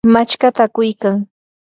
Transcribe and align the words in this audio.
machkata 0.13 0.61
akuykan. 0.67 1.15